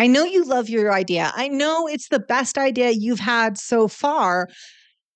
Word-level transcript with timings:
I 0.00 0.06
know 0.06 0.24
you 0.24 0.46
love 0.46 0.70
your 0.70 0.94
idea. 0.94 1.30
I 1.34 1.48
know 1.48 1.86
it's 1.86 2.08
the 2.08 2.20
best 2.20 2.56
idea 2.56 2.88
you've 2.88 3.20
had 3.20 3.58
so 3.58 3.86
far, 3.86 4.48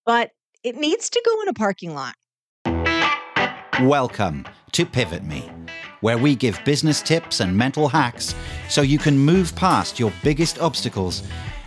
but 0.05 0.29
it 0.63 0.77
needs 0.77 1.09
to 1.09 1.23
go 1.25 1.41
in 1.41 1.49
a 1.49 1.55
parking 1.55 1.95
lot. 1.95 2.15
Welcome 3.81 4.45
to 4.73 4.85
Pivot 4.85 5.25
Me, 5.25 5.51
where 6.03 6.19
we 6.19 6.37
give 6.37 6.61
business 6.67 7.01
tips 7.01 7.41
and 7.41 7.57
mental 7.57 7.89
hacks 7.89 8.35
so 8.69 8.83
you 8.83 8.99
can 8.99 9.19
move 9.19 9.57
past 9.57 9.99
your 9.99 10.13
biggest 10.23 10.59
obstacles 10.59 11.23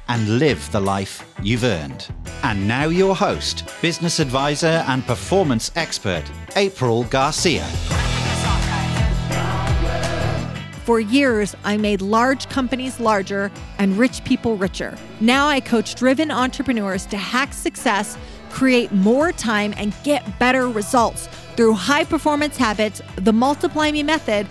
and 0.09 0.37
live 0.37 0.71
the 0.71 0.79
life 0.79 1.27
you've 1.41 1.63
earned. 1.63 2.07
And 2.43 2.67
now, 2.67 2.85
your 2.85 3.15
host, 3.15 3.67
business 3.81 4.19
advisor, 4.19 4.83
and 4.87 5.03
performance 5.07 5.71
expert, 5.75 6.23
April 6.55 7.03
Garcia. 7.05 7.67
For 10.87 11.01
years, 11.01 11.53
I 11.65 11.75
made 11.75 12.01
large 12.01 12.47
companies 12.47 12.97
larger 13.01 13.51
and 13.77 13.97
rich 13.97 14.23
people 14.23 14.55
richer. 14.55 14.97
Now 15.19 15.49
I 15.49 15.59
coach 15.59 15.95
driven 15.95 16.31
entrepreneurs 16.31 17.05
to 17.07 17.17
hack 17.17 17.51
success, 17.51 18.17
create 18.51 18.93
more 18.93 19.33
time, 19.33 19.73
and 19.75 19.93
get 20.05 20.39
better 20.39 20.69
results 20.69 21.27
through 21.57 21.73
high 21.73 22.05
performance 22.05 22.55
habits, 22.55 23.01
the 23.17 23.33
Multiply 23.33 23.91
Me 23.91 24.01
method, 24.01 24.47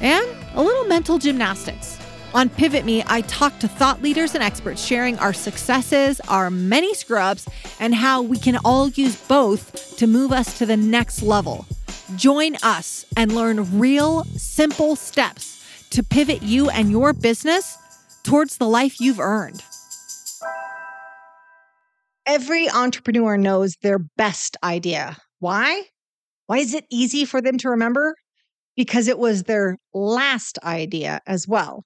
and 0.00 0.24
a 0.54 0.62
little 0.62 0.84
mental 0.84 1.18
gymnastics. 1.18 1.98
On 2.34 2.48
Pivot 2.48 2.84
Me, 2.84 3.02
I 3.08 3.22
talk 3.22 3.58
to 3.58 3.66
thought 3.66 4.00
leaders 4.00 4.36
and 4.36 4.44
experts 4.44 4.80
sharing 4.84 5.18
our 5.18 5.32
successes, 5.32 6.20
our 6.28 6.50
many 6.50 6.94
scrubs, 6.94 7.48
and 7.80 7.96
how 7.96 8.22
we 8.22 8.38
can 8.38 8.58
all 8.64 8.90
use 8.90 9.16
both 9.16 9.96
to 9.96 10.06
move 10.06 10.30
us 10.30 10.56
to 10.58 10.66
the 10.66 10.76
next 10.76 11.20
level. 11.20 11.66
Join 12.14 12.54
us 12.62 13.04
and 13.16 13.32
learn 13.32 13.76
real, 13.76 14.22
simple 14.36 14.94
steps 14.94 15.59
to 15.90 16.02
pivot 16.02 16.42
you 16.42 16.70
and 16.70 16.90
your 16.90 17.12
business 17.12 17.76
towards 18.22 18.56
the 18.56 18.68
life 18.68 19.00
you've 19.00 19.20
earned. 19.20 19.62
Every 22.26 22.70
entrepreneur 22.70 23.36
knows 23.36 23.76
their 23.82 23.98
best 23.98 24.56
idea. 24.62 25.16
Why? 25.40 25.82
Why 26.46 26.58
is 26.58 26.74
it 26.74 26.84
easy 26.90 27.24
for 27.24 27.40
them 27.40 27.58
to 27.58 27.70
remember? 27.70 28.14
Because 28.76 29.08
it 29.08 29.18
was 29.18 29.44
their 29.44 29.78
last 29.92 30.58
idea 30.62 31.20
as 31.26 31.48
well. 31.48 31.84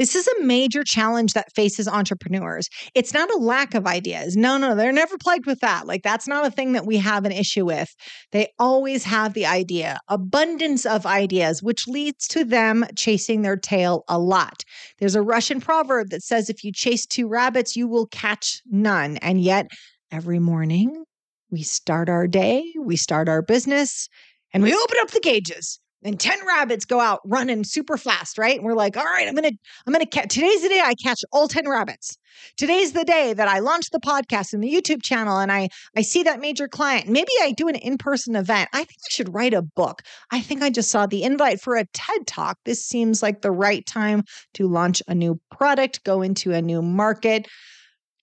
This 0.00 0.16
is 0.16 0.26
a 0.26 0.42
major 0.44 0.82
challenge 0.82 1.34
that 1.34 1.52
faces 1.54 1.86
entrepreneurs. 1.86 2.70
It's 2.94 3.12
not 3.12 3.30
a 3.30 3.36
lack 3.36 3.74
of 3.74 3.86
ideas. 3.86 4.34
No, 4.34 4.56
no, 4.56 4.74
they're 4.74 4.92
never 4.92 5.18
plagued 5.18 5.44
with 5.44 5.60
that. 5.60 5.86
Like, 5.86 6.02
that's 6.02 6.26
not 6.26 6.46
a 6.46 6.50
thing 6.50 6.72
that 6.72 6.86
we 6.86 6.96
have 6.96 7.26
an 7.26 7.32
issue 7.32 7.66
with. 7.66 7.94
They 8.32 8.48
always 8.58 9.04
have 9.04 9.34
the 9.34 9.44
idea, 9.44 10.00
abundance 10.08 10.86
of 10.86 11.04
ideas, 11.04 11.62
which 11.62 11.86
leads 11.86 12.26
to 12.28 12.46
them 12.46 12.86
chasing 12.96 13.42
their 13.42 13.58
tail 13.58 14.04
a 14.08 14.18
lot. 14.18 14.62
There's 15.00 15.16
a 15.16 15.20
Russian 15.20 15.60
proverb 15.60 16.08
that 16.08 16.22
says, 16.22 16.48
if 16.48 16.64
you 16.64 16.72
chase 16.72 17.04
two 17.04 17.28
rabbits, 17.28 17.76
you 17.76 17.86
will 17.86 18.06
catch 18.06 18.62
none. 18.70 19.18
And 19.18 19.38
yet, 19.42 19.66
every 20.10 20.38
morning, 20.38 21.04
we 21.50 21.62
start 21.62 22.08
our 22.08 22.26
day, 22.26 22.64
we 22.80 22.96
start 22.96 23.28
our 23.28 23.42
business, 23.42 24.08
and 24.54 24.62
we 24.62 24.72
open 24.72 24.96
up 25.02 25.10
the 25.10 25.20
cages 25.20 25.78
and 26.02 26.18
10 26.18 26.46
rabbits 26.46 26.84
go 26.84 27.00
out 27.00 27.20
running 27.24 27.64
super 27.64 27.96
fast 27.96 28.38
right? 28.38 28.56
And 28.56 28.64
we're 28.64 28.74
like 28.74 28.96
all 28.96 29.04
right 29.04 29.28
i'm 29.28 29.34
gonna 29.34 29.52
i'm 29.86 29.92
gonna 29.92 30.06
catch 30.06 30.34
today's 30.34 30.62
the 30.62 30.68
day 30.68 30.80
i 30.82 30.94
catch 30.94 31.20
all 31.32 31.48
10 31.48 31.68
rabbits. 31.68 32.16
Today's 32.56 32.92
the 32.92 33.04
day 33.04 33.32
that 33.32 33.48
i 33.48 33.58
launch 33.58 33.90
the 33.90 34.00
podcast 34.00 34.52
and 34.52 34.62
the 34.62 34.72
youtube 34.72 35.02
channel 35.02 35.38
and 35.38 35.52
i 35.52 35.68
i 35.96 36.02
see 36.02 36.22
that 36.22 36.40
major 36.40 36.68
client. 36.68 37.08
Maybe 37.08 37.32
i 37.42 37.52
do 37.52 37.68
an 37.68 37.76
in-person 37.76 38.36
event. 38.36 38.68
I 38.72 38.78
think 38.78 38.98
i 39.04 39.10
should 39.10 39.34
write 39.34 39.54
a 39.54 39.62
book. 39.62 40.02
I 40.30 40.40
think 40.40 40.62
i 40.62 40.70
just 40.70 40.90
saw 40.90 41.06
the 41.06 41.22
invite 41.22 41.60
for 41.60 41.76
a 41.76 41.86
ted 41.92 42.26
talk. 42.26 42.58
This 42.64 42.84
seems 42.84 43.22
like 43.22 43.42
the 43.42 43.52
right 43.52 43.84
time 43.86 44.24
to 44.54 44.66
launch 44.66 45.02
a 45.08 45.14
new 45.14 45.40
product 45.50 46.04
go 46.04 46.22
into 46.22 46.52
a 46.52 46.62
new 46.62 46.82
market. 46.82 47.46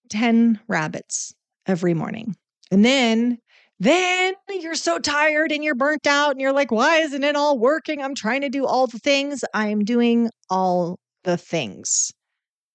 10 0.08 0.58
rabbits 0.68 1.34
every 1.66 1.94
morning. 1.94 2.34
And 2.70 2.84
then 2.84 3.38
then 3.80 4.34
you're 4.48 4.74
so 4.74 4.98
tired 4.98 5.52
and 5.52 5.62
you're 5.62 5.74
burnt 5.74 6.06
out 6.06 6.32
and 6.32 6.40
you're 6.40 6.52
like, 6.52 6.72
why 6.72 6.98
isn't 6.98 7.24
it 7.24 7.36
all 7.36 7.58
working? 7.58 8.02
I'm 8.02 8.14
trying 8.14 8.40
to 8.40 8.48
do 8.48 8.66
all 8.66 8.86
the 8.86 8.98
things. 8.98 9.44
I'm 9.54 9.84
doing 9.84 10.30
all 10.50 10.98
the 11.24 11.36
things. 11.36 12.10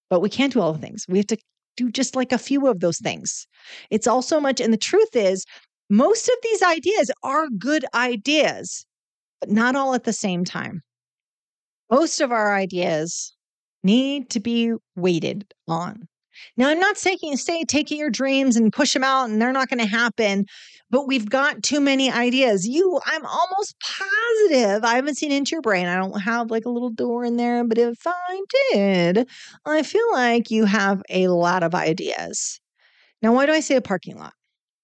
But 0.09 0.21
we 0.21 0.29
can't 0.29 0.53
do 0.53 0.61
all 0.61 0.73
the 0.73 0.79
things. 0.79 1.05
We 1.09 1.17
have 1.17 1.27
to 1.27 1.37
do 1.75 1.89
just 1.89 2.15
like 2.15 2.31
a 2.31 2.37
few 2.37 2.67
of 2.67 2.79
those 2.79 2.99
things. 2.99 3.47
It's 3.89 4.07
all 4.07 4.21
so 4.21 4.39
much, 4.39 4.61
and 4.61 4.71
the 4.71 4.77
truth 4.77 5.15
is, 5.15 5.45
most 5.89 6.27
of 6.27 6.35
these 6.43 6.61
ideas 6.61 7.11
are 7.23 7.47
good 7.49 7.85
ideas, 7.93 8.85
but 9.39 9.49
not 9.49 9.75
all 9.75 9.93
at 9.93 10.03
the 10.03 10.13
same 10.13 10.45
time. 10.45 10.81
Most 11.91 12.21
of 12.21 12.31
our 12.31 12.55
ideas 12.55 13.35
need 13.83 14.29
to 14.31 14.39
be 14.39 14.73
waited 14.95 15.45
on. 15.67 16.07
Now, 16.57 16.69
I'm 16.69 16.79
not 16.79 16.97
saying 16.97 17.37
stay 17.37 17.63
taking 17.63 17.99
your 17.99 18.09
dreams 18.09 18.55
and 18.55 18.73
push 18.73 18.93
them 18.93 19.03
out 19.03 19.29
and 19.29 19.41
they're 19.41 19.51
not 19.51 19.69
going 19.69 19.79
to 19.79 19.85
happen, 19.85 20.45
but 20.93 21.07
we've 21.07 21.27
got 21.27 21.63
too 21.63 21.81
many 21.81 22.11
ideas. 22.11 22.67
You, 22.67 23.01
I'm 23.07 23.25
almost 23.25 23.75
positive 23.81 24.83
I 24.83 24.93
haven't 24.93 25.15
seen 25.15 25.31
into 25.31 25.53
your 25.53 25.63
brain. 25.63 25.87
I 25.87 25.95
don't 25.95 26.21
have 26.21 26.51
like 26.51 26.65
a 26.65 26.69
little 26.69 26.91
door 26.91 27.25
in 27.25 27.35
there, 27.35 27.63
but 27.63 27.79
if 27.79 27.97
I 28.05 28.41
did, 28.71 29.27
I 29.65 29.81
feel 29.81 30.05
like 30.11 30.51
you 30.51 30.65
have 30.65 31.01
a 31.09 31.29
lot 31.29 31.63
of 31.63 31.73
ideas. 31.73 32.59
Now, 33.23 33.33
why 33.33 33.47
do 33.47 33.53
I 33.53 33.59
say 33.59 33.75
a 33.75 33.81
parking 33.81 34.19
lot? 34.19 34.33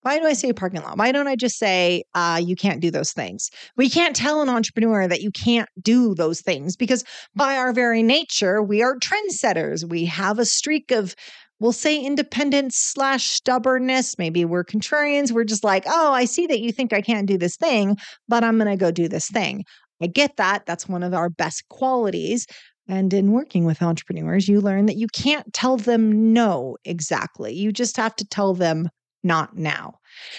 Why 0.02 0.18
do 0.18 0.25
I 0.25 0.34
say 0.34 0.50
a 0.50 0.53
parking 0.56 0.81
lot? 0.81 0.98
Why 0.98 1.12
don't 1.12 1.28
I 1.28 1.36
just 1.36 1.59
say 1.59 2.03
uh, 2.16 2.42
you 2.44 2.56
can't 2.56 2.81
do 2.81 2.90
those 2.90 3.12
things? 3.12 3.52
We 3.78 3.88
can't 3.88 4.16
tell 4.16 4.42
an 4.42 4.50
entrepreneur 4.50 5.08
that 5.08 5.22
you 5.22 5.30
can't 5.30 5.69
do 5.80 6.16
those 6.16 6.42
things 6.42 6.75
because, 6.75 7.03
by 7.36 7.56
our 7.56 7.72
very 7.72 8.02
nature, 8.02 8.64
we 8.64 8.81
are 8.81 8.98
trendsetters. 8.98 9.88
We 9.88 10.06
have 10.06 10.40
a 10.40 10.46
streak 10.46 10.90
of 10.90 11.14
we'll 11.59 11.72
say 11.72 12.00
independence 12.00 12.75
slash 12.75 13.30
stubbornness. 13.30 14.18
Maybe 14.18 14.46
we're 14.46 14.64
contrarians. 14.64 15.31
We're 15.31 15.44
just 15.44 15.64
like, 15.64 15.84
oh, 15.88 16.12
I 16.12 16.25
see 16.25 16.47
that 16.47 16.62
you 16.62 16.72
think 16.72 16.94
I 16.94 17.02
can't 17.02 17.28
do 17.28 17.38
this 17.38 17.56
thing, 17.56 17.97
but 18.28 18.44
I'm 18.44 18.58
going 18.58 18.70
to 18.70 18.78
go 18.78 18.92
do 18.92 19.08
this 19.08 19.28
thing. 19.28 19.66
I 20.02 20.08
get 20.08 20.38
that. 20.38 20.66
That's 20.66 20.88
one 20.88 21.03
of 21.03 21.14
our 21.14 21.30
best 21.30 21.68
qualities. 21.69 22.48
And 22.88 23.14
in 23.14 23.31
working 23.31 23.66
with 23.66 23.84
entrepreneurs, 23.84 24.48
you 24.48 24.62
learn 24.62 24.88
that 24.88 24.98
you 24.98 25.08
can't 25.14 25.53
tell 25.53 25.78
them 25.78 26.34
no 26.34 26.78
exactly. 26.86 27.53
You 27.53 27.72
just 27.72 27.98
have 27.98 28.16
to 28.16 28.25
tell 28.25 28.53
them 28.56 28.90
not 29.24 29.57
now. 29.57 29.96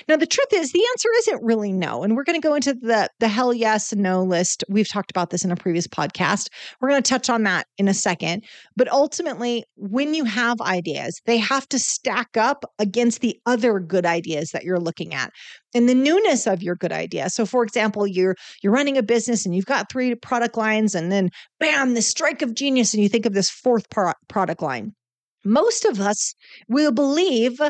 Now, 0.08 0.16
the 0.16 0.26
truth 0.26 0.52
is, 0.52 0.72
the 0.72 0.84
answer 0.92 1.08
isn't 1.18 1.44
really 1.44 1.72
no. 1.72 2.02
And 2.02 2.16
we're 2.16 2.24
going 2.24 2.40
to 2.40 2.46
go 2.46 2.54
into 2.54 2.74
the, 2.74 3.08
the 3.20 3.28
hell 3.28 3.54
yes 3.54 3.94
no 3.94 4.22
list. 4.22 4.64
We've 4.68 4.88
talked 4.88 5.10
about 5.10 5.30
this 5.30 5.44
in 5.44 5.52
a 5.52 5.56
previous 5.56 5.86
podcast. 5.86 6.48
We're 6.80 6.88
going 6.88 7.02
to 7.02 7.08
touch 7.08 7.30
on 7.30 7.42
that 7.44 7.66
in 7.78 7.88
a 7.88 7.94
second. 7.94 8.44
But 8.76 8.90
ultimately, 8.90 9.64
when 9.76 10.14
you 10.14 10.24
have 10.24 10.60
ideas, 10.60 11.20
they 11.26 11.38
have 11.38 11.68
to 11.68 11.78
stack 11.78 12.36
up 12.36 12.64
against 12.78 13.20
the 13.20 13.38
other 13.46 13.80
good 13.80 14.06
ideas 14.06 14.50
that 14.50 14.64
you're 14.64 14.80
looking 14.80 15.14
at 15.14 15.30
and 15.74 15.88
the 15.88 15.94
newness 15.94 16.46
of 16.46 16.62
your 16.62 16.74
good 16.74 16.92
idea. 16.92 17.30
So 17.30 17.46
for 17.46 17.62
example, 17.62 18.06
you're 18.06 18.36
you're 18.62 18.72
running 18.72 18.96
a 18.96 19.02
business 19.02 19.44
and 19.44 19.54
you've 19.54 19.66
got 19.66 19.90
three 19.90 20.14
product 20.14 20.56
lines 20.56 20.94
and 20.94 21.12
then 21.12 21.30
bam, 21.58 21.94
the 21.94 22.02
strike 22.02 22.42
of 22.42 22.54
genius 22.54 22.92
and 22.92 23.02
you 23.02 23.08
think 23.08 23.26
of 23.26 23.34
this 23.34 23.50
fourth 23.50 23.88
pro- 23.90 24.12
product 24.28 24.62
line. 24.62 24.94
Most 25.44 25.84
of 25.84 26.00
us 26.00 26.34
will 26.68 26.92
believe 26.92 27.60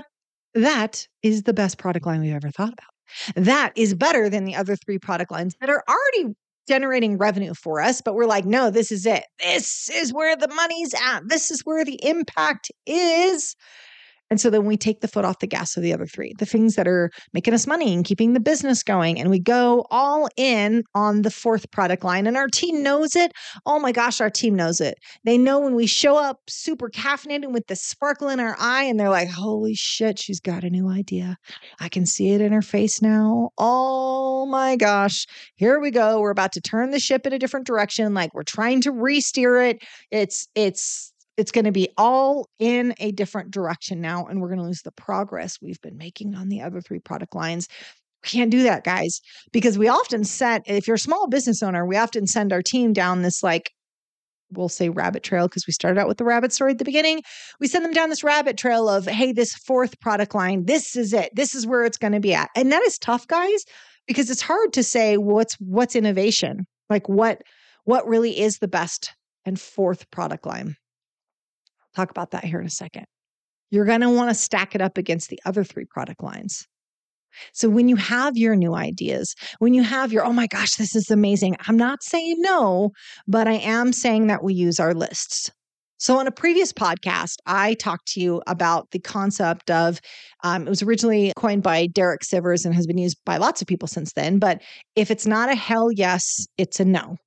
that 0.54 1.06
is 1.22 1.44
the 1.44 1.52
best 1.52 1.78
product 1.78 2.06
line 2.06 2.20
we've 2.20 2.34
ever 2.34 2.50
thought 2.50 2.72
about. 2.72 3.44
That 3.44 3.72
is 3.76 3.94
better 3.94 4.28
than 4.28 4.44
the 4.44 4.54
other 4.54 4.76
three 4.76 4.98
product 4.98 5.30
lines 5.30 5.54
that 5.60 5.70
are 5.70 5.82
already 5.88 6.34
generating 6.68 7.18
revenue 7.18 7.54
for 7.54 7.80
us, 7.80 8.00
but 8.00 8.14
we're 8.14 8.26
like, 8.26 8.44
no, 8.44 8.70
this 8.70 8.92
is 8.92 9.04
it. 9.06 9.24
This 9.42 9.90
is 9.90 10.12
where 10.12 10.36
the 10.36 10.48
money's 10.48 10.94
at. 10.94 11.22
This 11.26 11.50
is 11.50 11.62
where 11.64 11.84
the 11.84 11.98
impact 12.04 12.70
is. 12.86 13.56
And 14.30 14.40
so 14.40 14.48
then 14.48 14.64
we 14.64 14.76
take 14.76 15.00
the 15.00 15.08
foot 15.08 15.24
off 15.24 15.40
the 15.40 15.46
gas 15.48 15.76
of 15.76 15.82
the 15.82 15.92
other 15.92 16.06
three, 16.06 16.32
the 16.38 16.46
things 16.46 16.76
that 16.76 16.86
are 16.86 17.10
making 17.32 17.52
us 17.52 17.66
money 17.66 17.92
and 17.92 18.04
keeping 18.04 18.32
the 18.32 18.40
business 18.40 18.84
going. 18.84 19.18
And 19.18 19.28
we 19.28 19.40
go 19.40 19.84
all 19.90 20.28
in 20.36 20.84
on 20.94 21.22
the 21.22 21.32
fourth 21.32 21.68
product 21.72 22.04
line. 22.04 22.28
And 22.28 22.36
our 22.36 22.46
team 22.46 22.80
knows 22.82 23.16
it. 23.16 23.32
Oh 23.66 23.80
my 23.80 23.90
gosh, 23.90 24.20
our 24.20 24.30
team 24.30 24.54
knows 24.54 24.80
it. 24.80 24.94
They 25.24 25.36
know 25.36 25.58
when 25.58 25.74
we 25.74 25.86
show 25.86 26.16
up 26.16 26.38
super 26.48 26.88
caffeinated 26.88 27.52
with 27.52 27.66
the 27.66 27.74
sparkle 27.74 28.28
in 28.28 28.38
our 28.38 28.56
eye, 28.60 28.84
and 28.84 29.00
they're 29.00 29.10
like, 29.10 29.28
holy 29.28 29.74
shit, 29.74 30.18
she's 30.18 30.40
got 30.40 30.62
a 30.62 30.70
new 30.70 30.88
idea. 30.88 31.36
I 31.80 31.88
can 31.88 32.06
see 32.06 32.30
it 32.30 32.40
in 32.40 32.52
her 32.52 32.62
face 32.62 33.02
now. 33.02 33.50
Oh 33.58 34.46
my 34.46 34.76
gosh, 34.76 35.26
here 35.56 35.80
we 35.80 35.90
go. 35.90 36.20
We're 36.20 36.30
about 36.30 36.52
to 36.52 36.60
turn 36.60 36.90
the 36.90 37.00
ship 37.00 37.26
in 37.26 37.32
a 37.32 37.38
different 37.38 37.66
direction. 37.66 38.14
Like 38.14 38.32
we're 38.32 38.44
trying 38.44 38.80
to 38.82 38.92
re 38.92 39.20
steer 39.20 39.60
it. 39.60 39.78
It's, 40.12 40.46
it's, 40.54 41.12
it's 41.40 41.50
going 41.50 41.64
to 41.64 41.72
be 41.72 41.88
all 41.96 42.48
in 42.58 42.94
a 43.00 43.12
different 43.12 43.50
direction 43.50 44.00
now, 44.00 44.26
and 44.26 44.40
we're 44.40 44.48
going 44.48 44.60
to 44.60 44.64
lose 44.64 44.82
the 44.82 44.92
progress 44.92 45.58
we've 45.60 45.80
been 45.80 45.96
making 45.96 46.34
on 46.34 46.50
the 46.50 46.60
other 46.60 46.80
three 46.80 47.00
product 47.00 47.34
lines. 47.34 47.66
We 48.22 48.28
can't 48.28 48.50
do 48.50 48.62
that, 48.64 48.84
guys, 48.84 49.20
because 49.50 49.78
we 49.78 49.88
often 49.88 50.24
set, 50.24 50.62
if 50.66 50.86
you're 50.86 50.96
a 50.96 50.98
small 50.98 51.28
business 51.28 51.62
owner, 51.62 51.86
we 51.86 51.96
often 51.96 52.26
send 52.26 52.52
our 52.52 52.60
team 52.60 52.92
down 52.92 53.22
this 53.22 53.42
like, 53.42 53.72
we'll 54.52 54.68
say 54.68 54.90
rabbit 54.90 55.22
trail 55.22 55.48
because 55.48 55.66
we 55.66 55.72
started 55.72 55.98
out 55.98 56.08
with 56.08 56.18
the 56.18 56.24
rabbit 56.24 56.52
story 56.52 56.72
at 56.72 56.78
the 56.78 56.84
beginning. 56.84 57.22
We 57.58 57.68
send 57.68 57.84
them 57.84 57.92
down 57.92 58.10
this 58.10 58.24
rabbit 58.24 58.58
trail 58.58 58.88
of, 58.88 59.06
hey, 59.06 59.32
this 59.32 59.54
fourth 59.54 59.98
product 60.00 60.34
line, 60.34 60.66
this 60.66 60.94
is 60.94 61.14
it. 61.14 61.30
This 61.34 61.54
is 61.54 61.66
where 61.66 61.84
it's 61.84 61.96
going 61.96 62.12
to 62.12 62.20
be 62.20 62.34
at. 62.34 62.50
And 62.54 62.70
that 62.72 62.82
is 62.82 62.98
tough, 62.98 63.26
guys, 63.26 63.64
because 64.06 64.28
it's 64.28 64.42
hard 64.42 64.74
to 64.74 64.82
say 64.82 65.16
what's 65.16 65.54
what's 65.54 65.96
innovation. 65.96 66.66
Like 66.90 67.08
what 67.08 67.42
what 67.84 68.06
really 68.06 68.38
is 68.38 68.58
the 68.58 68.68
best 68.68 69.14
and 69.46 69.58
fourth 69.58 70.10
product 70.10 70.44
line. 70.44 70.76
Talk 71.94 72.10
about 72.10 72.30
that 72.32 72.44
here 72.44 72.60
in 72.60 72.66
a 72.66 72.70
second. 72.70 73.04
You're 73.70 73.84
going 73.84 74.00
to 74.00 74.10
want 74.10 74.30
to 74.30 74.34
stack 74.34 74.74
it 74.74 74.80
up 74.80 74.98
against 74.98 75.28
the 75.28 75.40
other 75.44 75.64
three 75.64 75.84
product 75.84 76.22
lines. 76.22 76.66
So 77.52 77.68
when 77.68 77.88
you 77.88 77.96
have 77.96 78.36
your 78.36 78.56
new 78.56 78.74
ideas, 78.74 79.34
when 79.60 79.74
you 79.74 79.82
have 79.82 80.12
your, 80.12 80.24
oh 80.24 80.32
my 80.32 80.46
gosh, 80.46 80.74
this 80.74 80.96
is 80.96 81.10
amazing, 81.10 81.56
I'm 81.68 81.76
not 81.76 82.02
saying 82.02 82.36
no, 82.38 82.90
but 83.28 83.46
I 83.46 83.54
am 83.54 83.92
saying 83.92 84.26
that 84.26 84.42
we 84.42 84.54
use 84.54 84.80
our 84.80 84.94
lists. 84.94 85.50
So, 85.98 86.18
on 86.18 86.26
a 86.26 86.32
previous 86.32 86.72
podcast, 86.72 87.34
I 87.44 87.74
talked 87.74 88.08
to 88.12 88.22
you 88.22 88.42
about 88.46 88.90
the 88.90 88.98
concept 88.98 89.70
of 89.70 90.00
um, 90.42 90.66
it 90.66 90.70
was 90.70 90.82
originally 90.82 91.30
coined 91.36 91.62
by 91.62 91.88
Derek 91.88 92.22
Sivers 92.22 92.64
and 92.64 92.74
has 92.74 92.86
been 92.86 92.96
used 92.96 93.18
by 93.26 93.36
lots 93.36 93.60
of 93.60 93.68
people 93.68 93.86
since 93.86 94.14
then. 94.14 94.38
But 94.38 94.62
if 94.96 95.10
it's 95.10 95.26
not 95.26 95.50
a 95.50 95.54
hell 95.54 95.92
yes, 95.92 96.46
it's 96.56 96.80
a 96.80 96.86
no. 96.86 97.18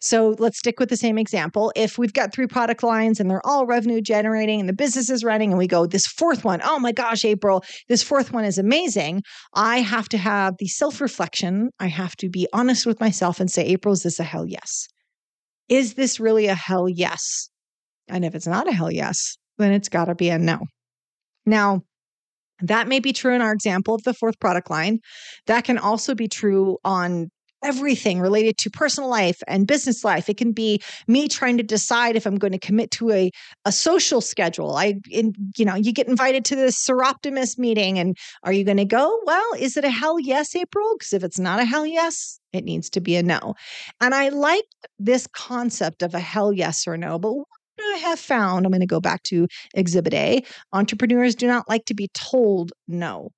So 0.00 0.34
let's 0.38 0.58
stick 0.58 0.80
with 0.80 0.88
the 0.88 0.96
same 0.96 1.18
example. 1.18 1.72
If 1.76 1.98
we've 1.98 2.12
got 2.12 2.32
three 2.32 2.46
product 2.46 2.82
lines 2.82 3.20
and 3.20 3.30
they're 3.30 3.46
all 3.46 3.66
revenue 3.66 4.00
generating 4.00 4.60
and 4.60 4.68
the 4.68 4.74
business 4.74 5.10
is 5.10 5.24
running, 5.24 5.50
and 5.50 5.58
we 5.58 5.66
go, 5.66 5.86
this 5.86 6.06
fourth 6.06 6.44
one, 6.44 6.60
oh 6.64 6.78
my 6.78 6.92
gosh, 6.92 7.24
April, 7.24 7.62
this 7.88 8.02
fourth 8.02 8.32
one 8.32 8.44
is 8.44 8.58
amazing. 8.58 9.22
I 9.54 9.80
have 9.80 10.08
to 10.10 10.18
have 10.18 10.54
the 10.58 10.68
self 10.68 11.00
reflection. 11.00 11.70
I 11.78 11.86
have 11.86 12.16
to 12.16 12.28
be 12.28 12.48
honest 12.52 12.86
with 12.86 13.00
myself 13.00 13.40
and 13.40 13.50
say, 13.50 13.64
April, 13.66 13.92
is 13.92 14.02
this 14.02 14.18
a 14.18 14.24
hell 14.24 14.46
yes? 14.46 14.86
Is 15.68 15.94
this 15.94 16.18
really 16.18 16.46
a 16.46 16.54
hell 16.54 16.88
yes? 16.88 17.50
And 18.08 18.24
if 18.24 18.34
it's 18.34 18.46
not 18.46 18.68
a 18.68 18.72
hell 18.72 18.90
yes, 18.90 19.36
then 19.58 19.72
it's 19.72 19.88
got 19.88 20.06
to 20.06 20.14
be 20.14 20.30
a 20.30 20.38
no. 20.38 20.60
Now, 21.44 21.82
that 22.60 22.88
may 22.88 23.00
be 23.00 23.12
true 23.12 23.34
in 23.34 23.42
our 23.42 23.52
example 23.52 23.94
of 23.94 24.02
the 24.02 24.14
fourth 24.14 24.40
product 24.40 24.70
line. 24.70 24.98
That 25.46 25.64
can 25.64 25.78
also 25.78 26.14
be 26.14 26.26
true 26.26 26.78
on 26.84 27.28
everything 27.62 28.20
related 28.20 28.56
to 28.58 28.70
personal 28.70 29.08
life 29.08 29.42
and 29.46 29.66
business 29.66 30.04
life. 30.04 30.28
It 30.28 30.36
can 30.36 30.52
be 30.52 30.80
me 31.06 31.28
trying 31.28 31.56
to 31.58 31.62
decide 31.62 32.16
if 32.16 32.26
I'm 32.26 32.36
going 32.36 32.52
to 32.52 32.58
commit 32.58 32.90
to 32.92 33.10
a, 33.10 33.30
a 33.64 33.72
social 33.72 34.20
schedule. 34.20 34.76
I, 34.76 34.94
in, 35.10 35.32
you 35.56 35.64
know, 35.64 35.74
you 35.74 35.92
get 35.92 36.08
invited 36.08 36.44
to 36.46 36.56
this 36.56 36.84
Soroptimist 36.84 37.58
meeting 37.58 37.98
and 37.98 38.16
are 38.42 38.52
you 38.52 38.64
going 38.64 38.76
to 38.76 38.84
go? 38.84 39.20
Well, 39.24 39.52
is 39.58 39.76
it 39.76 39.84
a 39.84 39.90
hell 39.90 40.18
yes, 40.18 40.54
April? 40.54 40.96
Because 40.98 41.12
if 41.12 41.24
it's 41.24 41.38
not 41.38 41.60
a 41.60 41.64
hell 41.64 41.86
yes, 41.86 42.38
it 42.52 42.64
needs 42.64 42.88
to 42.90 43.00
be 43.00 43.16
a 43.16 43.22
no. 43.22 43.54
And 44.00 44.14
I 44.14 44.28
like 44.28 44.64
this 44.98 45.26
concept 45.26 46.02
of 46.02 46.14
a 46.14 46.20
hell 46.20 46.52
yes 46.52 46.86
or 46.86 46.96
no, 46.96 47.18
but 47.18 47.34
I 47.80 47.98
have 47.98 48.18
found, 48.18 48.66
I'm 48.66 48.72
going 48.72 48.80
to 48.80 48.86
go 48.86 49.00
back 49.00 49.22
to 49.24 49.46
exhibit 49.74 50.14
A, 50.14 50.42
entrepreneurs 50.72 51.34
do 51.34 51.46
not 51.46 51.68
like 51.68 51.84
to 51.86 51.94
be 51.94 52.08
told 52.14 52.72
no. 52.86 53.30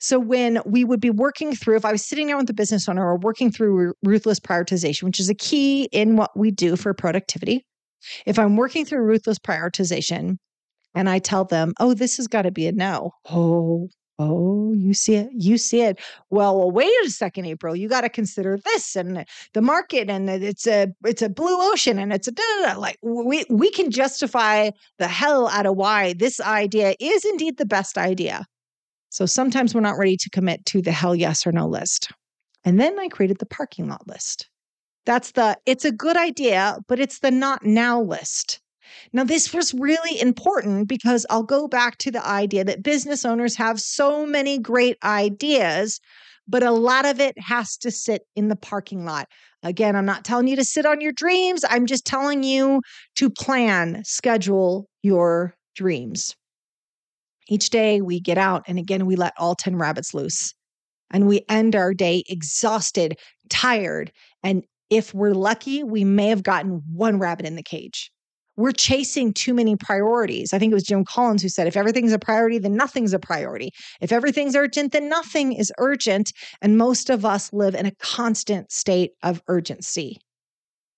So 0.00 0.18
when 0.18 0.60
we 0.64 0.82
would 0.82 1.00
be 1.00 1.10
working 1.10 1.54
through, 1.54 1.76
if 1.76 1.84
I 1.84 1.92
was 1.92 2.04
sitting 2.04 2.28
down 2.28 2.38
with 2.38 2.46
the 2.46 2.54
business 2.54 2.88
owner 2.88 3.06
or 3.06 3.18
working 3.18 3.52
through 3.52 3.92
ruthless 4.02 4.40
prioritization, 4.40 5.02
which 5.04 5.20
is 5.20 5.28
a 5.28 5.34
key 5.34 5.84
in 5.92 6.16
what 6.16 6.36
we 6.36 6.50
do 6.50 6.76
for 6.76 6.94
productivity, 6.94 7.66
if 8.24 8.38
I'm 8.38 8.56
working 8.56 8.86
through 8.86 9.02
ruthless 9.02 9.38
prioritization 9.38 10.38
and 10.94 11.08
I 11.10 11.18
tell 11.18 11.44
them, 11.44 11.74
oh, 11.80 11.92
this 11.92 12.16
has 12.16 12.26
got 12.26 12.42
to 12.42 12.50
be 12.50 12.66
a 12.66 12.72
no. 12.72 13.12
Oh, 13.30 13.88
oh, 14.18 14.72
you 14.72 14.94
see 14.94 15.16
it, 15.16 15.28
you 15.34 15.58
see 15.58 15.82
it. 15.82 16.00
Well, 16.30 16.56
well 16.56 16.70
wait 16.70 16.90
a 17.04 17.10
second, 17.10 17.44
April. 17.44 17.76
You 17.76 17.86
got 17.86 18.00
to 18.00 18.08
consider 18.08 18.58
this 18.64 18.96
and 18.96 19.26
the 19.52 19.60
market, 19.60 20.08
and 20.08 20.30
it's 20.30 20.66
a 20.66 20.88
it's 21.04 21.22
a 21.22 21.28
blue 21.28 21.58
ocean, 21.72 21.98
and 21.98 22.10
it's 22.10 22.26
a 22.26 22.32
da, 22.32 22.42
da, 22.62 22.72
da. 22.72 22.80
like 22.80 22.98
we 23.02 23.44
we 23.50 23.70
can 23.70 23.90
justify 23.90 24.70
the 24.98 25.08
hell 25.08 25.46
out 25.48 25.66
of 25.66 25.76
why 25.76 26.14
this 26.14 26.40
idea 26.40 26.94
is 26.98 27.24
indeed 27.26 27.58
the 27.58 27.66
best 27.66 27.98
idea. 27.98 28.46
So 29.10 29.26
sometimes 29.26 29.74
we're 29.74 29.80
not 29.80 29.98
ready 29.98 30.16
to 30.16 30.30
commit 30.30 30.64
to 30.66 30.80
the 30.80 30.92
hell 30.92 31.14
yes 31.14 31.46
or 31.46 31.52
no 31.52 31.66
list. 31.66 32.10
And 32.64 32.80
then 32.80 32.98
I 32.98 33.08
created 33.08 33.38
the 33.38 33.46
parking 33.46 33.88
lot 33.88 34.06
list. 34.06 34.48
That's 35.06 35.32
the 35.32 35.56
it's 35.66 35.84
a 35.84 35.92
good 35.92 36.16
idea, 36.16 36.78
but 36.88 37.00
it's 37.00 37.18
the 37.18 37.30
not 37.30 37.64
now 37.64 38.00
list. 38.00 38.60
Now, 39.12 39.24
this 39.24 39.52
was 39.52 39.74
really 39.74 40.20
important 40.20 40.88
because 40.88 41.26
I'll 41.30 41.42
go 41.42 41.68
back 41.68 41.98
to 41.98 42.10
the 42.10 42.26
idea 42.26 42.64
that 42.64 42.82
business 42.82 43.24
owners 43.24 43.56
have 43.56 43.80
so 43.80 44.26
many 44.26 44.58
great 44.58 44.96
ideas, 45.02 46.00
but 46.48 46.62
a 46.62 46.72
lot 46.72 47.06
of 47.06 47.20
it 47.20 47.38
has 47.38 47.76
to 47.78 47.90
sit 47.90 48.22
in 48.34 48.48
the 48.48 48.56
parking 48.56 49.04
lot. 49.04 49.28
Again, 49.62 49.94
I'm 49.94 50.06
not 50.06 50.24
telling 50.24 50.48
you 50.48 50.56
to 50.56 50.64
sit 50.64 50.86
on 50.86 51.00
your 51.00 51.12
dreams. 51.12 51.64
I'm 51.68 51.86
just 51.86 52.04
telling 52.04 52.42
you 52.42 52.80
to 53.16 53.30
plan, 53.30 54.02
schedule 54.04 54.88
your 55.02 55.54
dreams. 55.76 56.34
Each 57.50 57.68
day 57.68 58.00
we 58.00 58.20
get 58.20 58.38
out 58.38 58.62
and 58.66 58.78
again 58.78 59.04
we 59.04 59.16
let 59.16 59.34
all 59.36 59.54
10 59.54 59.76
rabbits 59.76 60.14
loose. 60.14 60.54
And 61.10 61.26
we 61.26 61.44
end 61.48 61.74
our 61.74 61.92
day 61.92 62.22
exhausted, 62.28 63.18
tired. 63.48 64.12
And 64.44 64.64
if 64.88 65.12
we're 65.12 65.34
lucky, 65.34 65.82
we 65.82 66.04
may 66.04 66.28
have 66.28 66.44
gotten 66.44 66.82
one 66.92 67.18
rabbit 67.18 67.46
in 67.46 67.56
the 67.56 67.62
cage. 67.64 68.12
We're 68.56 68.72
chasing 68.72 69.32
too 69.32 69.52
many 69.52 69.74
priorities. 69.74 70.52
I 70.52 70.58
think 70.58 70.70
it 70.70 70.74
was 70.74 70.84
Jim 70.84 71.04
Collins 71.04 71.42
who 71.42 71.48
said, 71.48 71.66
if 71.66 71.76
everything's 71.76 72.12
a 72.12 72.18
priority, 72.18 72.58
then 72.58 72.76
nothing's 72.76 73.12
a 73.12 73.18
priority. 73.18 73.72
If 74.00 74.12
everything's 74.12 74.54
urgent, 74.54 74.92
then 74.92 75.08
nothing 75.08 75.52
is 75.52 75.72
urgent. 75.78 76.32
And 76.62 76.78
most 76.78 77.10
of 77.10 77.24
us 77.24 77.52
live 77.52 77.74
in 77.74 77.86
a 77.86 77.94
constant 77.96 78.70
state 78.70 79.12
of 79.22 79.42
urgency, 79.48 80.18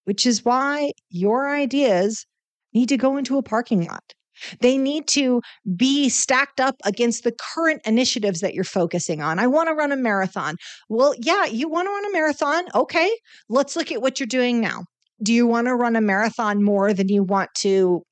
which 0.04 0.26
is 0.26 0.44
why 0.44 0.92
your 1.08 1.54
ideas 1.54 2.26
need 2.74 2.88
to 2.88 2.96
go 2.98 3.16
into 3.16 3.38
a 3.38 3.42
parking 3.42 3.86
lot. 3.86 4.12
They 4.60 4.78
need 4.78 5.06
to 5.08 5.40
be 5.76 6.08
stacked 6.08 6.60
up 6.60 6.76
against 6.84 7.24
the 7.24 7.32
current 7.32 7.82
initiatives 7.84 8.40
that 8.40 8.54
you're 8.54 8.64
focusing 8.64 9.20
on. 9.20 9.38
I 9.38 9.46
want 9.46 9.68
to 9.68 9.74
run 9.74 9.92
a 9.92 9.96
marathon. 9.96 10.56
Well, 10.88 11.14
yeah, 11.18 11.46
you 11.46 11.68
want 11.68 11.86
to 11.86 11.92
run 11.92 12.06
a 12.06 12.12
marathon. 12.12 12.64
Okay, 12.74 13.10
let's 13.48 13.76
look 13.76 13.92
at 13.92 14.02
what 14.02 14.20
you're 14.20 14.26
doing 14.26 14.60
now. 14.60 14.84
Do 15.22 15.32
you 15.32 15.46
want 15.46 15.68
to 15.68 15.74
run 15.74 15.96
a 15.96 16.00
marathon 16.00 16.62
more 16.62 16.92
than 16.92 17.08
you 17.08 17.22
want 17.22 17.50
to 17.58 18.02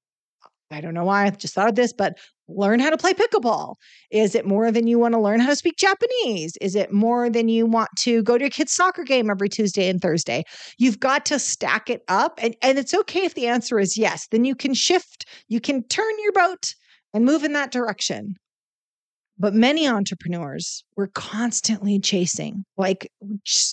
I 0.70 0.80
don't 0.80 0.94
know 0.94 1.04
why 1.04 1.26
I 1.26 1.30
just 1.30 1.54
thought 1.54 1.68
of 1.68 1.74
this, 1.74 1.92
but 1.92 2.16
learn 2.56 2.80
how 2.80 2.90
to 2.90 2.96
play 2.96 3.12
pickleball? 3.12 3.76
Is 4.10 4.34
it 4.34 4.46
more 4.46 4.70
than 4.70 4.86
you 4.86 4.98
want 4.98 5.14
to 5.14 5.20
learn 5.20 5.40
how 5.40 5.48
to 5.48 5.56
speak 5.56 5.76
Japanese? 5.76 6.56
Is 6.60 6.74
it 6.74 6.92
more 6.92 7.30
than 7.30 7.48
you 7.48 7.66
want 7.66 7.90
to 8.00 8.22
go 8.22 8.36
to 8.36 8.44
your 8.44 8.50
kid's 8.50 8.72
soccer 8.72 9.04
game 9.04 9.30
every 9.30 9.48
Tuesday 9.48 9.88
and 9.88 10.00
Thursday? 10.00 10.44
You've 10.78 11.00
got 11.00 11.24
to 11.26 11.38
stack 11.38 11.90
it 11.90 12.02
up. 12.08 12.38
And, 12.42 12.56
and 12.62 12.78
it's 12.78 12.94
okay 12.94 13.24
if 13.24 13.34
the 13.34 13.46
answer 13.46 13.78
is 13.78 13.96
yes. 13.96 14.26
Then 14.30 14.44
you 14.44 14.54
can 14.54 14.74
shift, 14.74 15.26
you 15.48 15.60
can 15.60 15.82
turn 15.84 16.12
your 16.22 16.32
boat 16.32 16.74
and 17.14 17.24
move 17.24 17.44
in 17.44 17.52
that 17.52 17.72
direction. 17.72 18.36
But 19.38 19.54
many 19.54 19.88
entrepreneurs 19.88 20.84
were 20.96 21.06
constantly 21.06 21.98
chasing, 21.98 22.64
like 22.76 23.10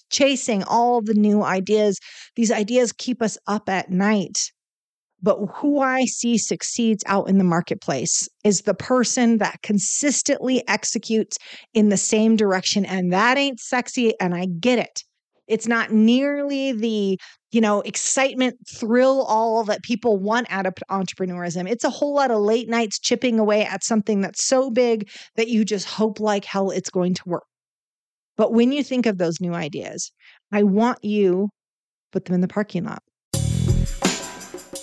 chasing 0.10 0.64
all 0.64 1.02
the 1.02 1.14
new 1.14 1.44
ideas. 1.44 2.00
These 2.38 2.54
ideas 2.54 2.94
keep 2.94 3.22
us 3.22 3.38
up 3.48 3.68
at 3.68 3.92
night 3.92 4.52
but 5.28 5.40
who 5.56 5.82
I 5.82 6.06
see 6.06 6.38
succeeds 6.38 7.04
out 7.06 7.28
in 7.28 7.38
the 7.38 7.44
marketplace 7.44 8.30
is 8.46 8.62
the 8.62 8.74
person 8.74 9.40
that 9.40 9.62
consistently 9.62 10.66
executes 10.70 11.38
in 11.74 11.90
the 11.90 11.98
same 11.98 12.38
direction. 12.38 12.86
And 12.86 13.12
that 13.12 13.38
ain't 13.38 13.60
sexy. 13.60 14.18
And 14.22 14.34
I 14.34 14.46
get 14.46 14.80
it. 14.80 15.04
It's 15.46 15.68
not 15.68 15.92
nearly 15.92 16.72
the, 16.72 17.20
you 17.52 17.60
know, 17.60 17.82
excitement, 17.82 18.56
thrill, 18.70 19.24
all 19.24 19.66
that 19.66 19.84
people 19.84 20.18
want 20.18 20.48
out 20.50 20.66
of 20.66 20.76
entrepreneurism. 20.90 21.70
It's 21.70 21.84
a 21.84 21.90
whole 21.90 22.16
lot 22.16 22.32
of 22.32 22.40
late 22.40 22.70
nights 22.70 22.98
chipping 22.98 23.38
away 23.38 23.66
at 23.66 23.84
something 23.84 24.22
that's 24.22 24.46
so 24.46 24.72
big 24.72 25.10
that 25.36 25.50
you 25.50 25.66
just 25.66 25.90
hope 25.90 26.22
like 26.22 26.46
hell 26.46 26.72
it's 26.72 26.90
going 26.90 27.16
to 27.16 27.24
work. 27.26 27.44
But 28.38 28.54
when 28.54 28.72
you 28.72 28.82
think 28.82 29.06
of 29.06 29.18
those 29.18 29.42
new 29.42 29.54
ideas, 29.54 30.10
I 30.54 30.64
want 30.64 31.04
you 31.04 31.50
put 32.14 32.24
them 32.24 32.36
in 32.36 32.40
the 32.40 32.48
parking 32.48 32.86
lot. 32.86 33.04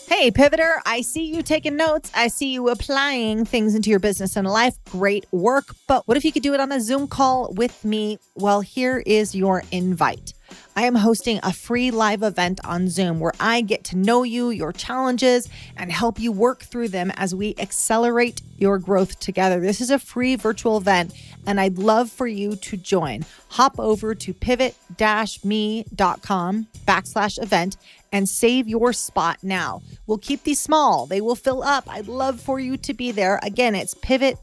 Hey, 0.06 0.30
Pivoter, 0.30 0.80
I 0.84 1.00
see 1.00 1.24
you 1.24 1.42
taking 1.42 1.76
notes. 1.76 2.10
I 2.14 2.28
see 2.28 2.52
you 2.52 2.68
applying 2.68 3.46
things 3.46 3.74
into 3.74 3.88
your 3.88 3.98
business 3.98 4.36
and 4.36 4.46
life. 4.46 4.76
Great 4.84 5.26
work. 5.32 5.74
But 5.88 6.06
what 6.06 6.18
if 6.18 6.24
you 6.24 6.32
could 6.32 6.42
do 6.42 6.52
it 6.52 6.60
on 6.60 6.70
a 6.72 6.80
Zoom 6.80 7.08
call 7.08 7.52
with 7.54 7.84
me? 7.84 8.18
Well, 8.34 8.60
here 8.60 9.02
is 9.06 9.34
your 9.34 9.62
invite. 9.72 10.34
I 10.76 10.82
am 10.82 10.96
hosting 10.96 11.40
a 11.42 11.52
free 11.52 11.90
live 11.90 12.22
event 12.22 12.60
on 12.64 12.88
Zoom 12.88 13.20
where 13.20 13.34
I 13.38 13.60
get 13.60 13.84
to 13.84 13.96
know 13.96 14.22
you, 14.22 14.50
your 14.50 14.72
challenges, 14.72 15.48
and 15.76 15.92
help 15.92 16.18
you 16.18 16.32
work 16.32 16.62
through 16.62 16.88
them 16.88 17.12
as 17.16 17.34
we 17.34 17.54
accelerate 17.58 18.42
your 18.58 18.78
growth 18.78 19.18
together. 19.20 19.60
This 19.60 19.80
is 19.80 19.90
a 19.90 19.98
free 19.98 20.36
virtual 20.36 20.76
event, 20.76 21.12
and 21.46 21.60
I'd 21.60 21.78
love 21.78 22.10
for 22.10 22.26
you 22.26 22.56
to 22.56 22.76
join. 22.76 23.24
Hop 23.50 23.78
over 23.78 24.14
to 24.14 24.34
pivot-me.com 24.34 26.66
backslash 26.86 27.42
event 27.42 27.76
and 28.12 28.28
save 28.28 28.68
your 28.68 28.92
spot 28.92 29.38
now. 29.42 29.82
We'll 30.06 30.18
keep 30.18 30.44
these 30.44 30.60
small, 30.60 31.06
they 31.06 31.20
will 31.20 31.36
fill 31.36 31.62
up. 31.62 31.84
I'd 31.88 32.08
love 32.08 32.40
for 32.40 32.60
you 32.60 32.76
to 32.76 32.94
be 32.94 33.10
there. 33.10 33.40
Again, 33.42 33.74
it's 33.74 33.94
pivot 33.94 34.38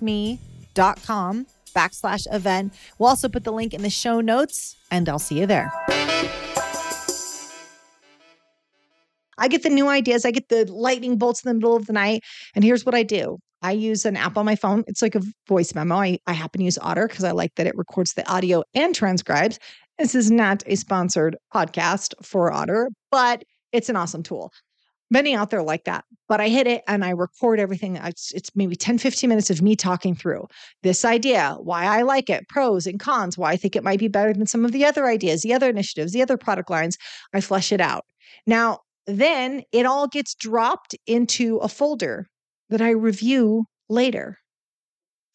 me.com 0.00 1.46
backslash 1.78 2.26
event. 2.34 2.74
We'll 2.98 3.08
also 3.08 3.28
put 3.28 3.44
the 3.44 3.52
link 3.52 3.72
in 3.72 3.82
the 3.82 3.90
show 3.90 4.20
notes, 4.20 4.76
and 4.90 5.08
I'll 5.08 5.18
see 5.18 5.38
you 5.38 5.46
there. 5.46 5.70
I 9.40 9.46
get 9.46 9.62
the 9.62 9.70
new 9.70 9.88
ideas. 9.88 10.24
I 10.24 10.32
get 10.32 10.48
the 10.48 10.64
lightning 10.70 11.16
bolts 11.16 11.44
in 11.44 11.48
the 11.48 11.54
middle 11.54 11.76
of 11.76 11.86
the 11.86 11.92
night. 11.92 12.24
And 12.54 12.64
here's 12.64 12.84
what 12.84 12.94
I 12.94 13.04
do 13.04 13.38
I 13.62 13.72
use 13.72 14.04
an 14.04 14.16
app 14.16 14.36
on 14.36 14.44
my 14.44 14.56
phone. 14.56 14.84
It's 14.86 15.02
like 15.02 15.14
a 15.14 15.22
voice 15.48 15.74
memo. 15.74 15.96
I, 15.96 16.18
I 16.26 16.32
happen 16.32 16.58
to 16.58 16.64
use 16.64 16.78
Otter 16.78 17.08
because 17.08 17.24
I 17.24 17.30
like 17.30 17.54
that 17.56 17.66
it 17.66 17.76
records 17.76 18.14
the 18.14 18.28
audio 18.28 18.64
and 18.74 18.94
transcribes. 18.94 19.58
This 19.98 20.14
is 20.14 20.30
not 20.30 20.62
a 20.66 20.76
sponsored 20.76 21.36
podcast 21.54 22.14
for 22.22 22.52
Otter, 22.52 22.90
but 23.10 23.44
it's 23.72 23.88
an 23.88 23.96
awesome 23.96 24.22
tool. 24.22 24.52
Many 25.10 25.34
out 25.34 25.50
there 25.50 25.62
like 25.62 25.84
that 25.84 26.04
but 26.28 26.40
i 26.40 26.48
hit 26.48 26.66
it 26.66 26.82
and 26.86 27.04
i 27.04 27.10
record 27.10 27.58
everything 27.58 27.96
it's, 27.96 28.32
it's, 28.32 28.54
maybe 28.54 28.76
10 28.76 28.98
15 28.98 29.28
minutes 29.28 29.50
of 29.50 29.62
me 29.62 29.74
talking 29.74 30.14
through 30.14 30.46
this 30.82 31.04
idea 31.04 31.56
why 31.60 31.84
i 31.84 32.02
like 32.02 32.28
it 32.30 32.48
pros 32.48 32.86
and 32.86 33.00
cons 33.00 33.36
why 33.38 33.52
i 33.52 33.56
think 33.56 33.74
it 33.74 33.84
might 33.84 33.98
be 33.98 34.08
better 34.08 34.32
than 34.32 34.46
some 34.46 34.64
of 34.64 34.72
the 34.72 34.84
other 34.84 35.06
ideas 35.06 35.42
the 35.42 35.54
other 35.54 35.68
initiatives 35.68 36.12
the 36.12 36.22
other 36.22 36.36
product 36.36 36.70
lines 36.70 36.98
i 37.32 37.40
flesh 37.40 37.72
it 37.72 37.80
out. 37.80 38.04
Now 38.46 38.80
then 39.06 39.62
it 39.72 39.86
all 39.86 40.06
gets 40.06 40.34
dropped 40.34 40.94
into 41.06 41.56
a 41.58 41.68
folder 41.68 42.26
that 42.68 42.82
i 42.82 42.90
review 42.90 43.64
later 43.88 44.38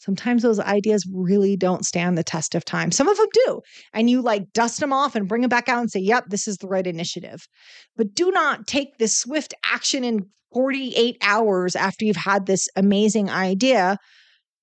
Sometimes 0.03 0.43
those 0.43 0.59
ideas 0.59 1.07
really 1.13 1.55
don't 1.55 1.85
stand 1.85 2.17
the 2.17 2.23
test 2.23 2.55
of 2.55 2.65
time. 2.65 2.91
Some 2.91 3.07
of 3.07 3.15
them 3.15 3.27
do. 3.45 3.61
And 3.93 4.09
you 4.09 4.21
like 4.21 4.51
dust 4.51 4.81
them 4.81 4.91
off 4.91 5.15
and 5.15 5.29
bring 5.29 5.41
them 5.41 5.49
back 5.49 5.69
out 5.69 5.79
and 5.79 5.89
say, 5.89 6.01
yep, 6.01 6.25
this 6.27 6.45
is 6.45 6.57
the 6.57 6.67
right 6.67 6.85
initiative. 6.85 7.47
But 7.95 8.13
do 8.13 8.29
not 8.29 8.67
take 8.67 8.97
this 8.97 9.17
swift 9.17 9.53
action 9.63 10.03
in 10.03 10.25
48 10.53 11.17
hours 11.21 11.75
after 11.77 12.03
you've 12.03 12.17
had 12.17 12.45
this 12.45 12.67
amazing 12.75 13.29
idea 13.29 13.97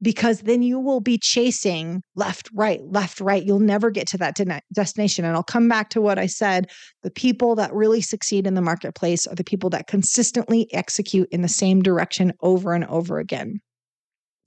because 0.02 0.40
then 0.40 0.62
you 0.62 0.78
will 0.78 1.00
be 1.00 1.16
chasing 1.16 2.02
left, 2.14 2.50
right, 2.54 2.80
left, 2.84 3.18
right. 3.18 3.44
You'll 3.44 3.60
never 3.60 3.90
get 3.90 4.06
to 4.08 4.18
that 4.18 4.34
de- 4.34 4.60
destination. 4.74 5.24
And 5.24 5.34
I'll 5.34 5.42
come 5.42 5.68
back 5.68 5.88
to 5.90 6.02
what 6.02 6.18
I 6.18 6.26
said 6.26 6.70
the 7.02 7.10
people 7.10 7.54
that 7.56 7.72
really 7.72 8.02
succeed 8.02 8.46
in 8.46 8.54
the 8.54 8.60
marketplace 8.60 9.26
are 9.26 9.34
the 9.34 9.44
people 9.44 9.70
that 9.70 9.86
consistently 9.86 10.72
execute 10.74 11.28
in 11.30 11.40
the 11.40 11.48
same 11.48 11.80
direction 11.80 12.34
over 12.42 12.74
and 12.74 12.84
over 12.86 13.18
again. 13.18 13.60